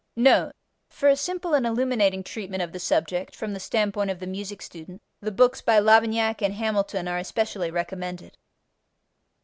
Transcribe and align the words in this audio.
NOTE: 0.15 0.55
For 0.89 1.09
a 1.09 1.15
simple 1.15 1.53
and 1.53 1.63
illuminating 1.63 2.23
treatment 2.23 2.63
of 2.63 2.71
the 2.71 2.79
subject 2.79 3.35
from 3.35 3.53
the 3.53 3.59
standpoint 3.59 4.09
of 4.09 4.17
the 4.19 4.25
music 4.25 4.63
student, 4.63 4.99
the 5.19 5.31
books 5.31 5.61
by 5.61 5.77
Lavignac 5.77 6.41
and 6.41 6.55
Hamilton 6.55 7.07
are 7.07 7.19
especially 7.19 7.69
recommended. 7.69 8.35